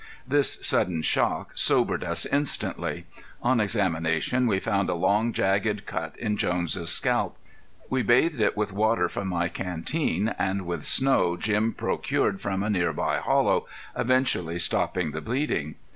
[0.27, 3.05] This sudden shock sobered us instantly.
[3.43, 7.37] On examination we found a long, jagged cut in Jones' scalp.
[7.87, 12.69] We bathed it with water from my canteen and with snow Jim procured from a
[12.71, 15.75] nearby hollow, eventually stopping the bleeding.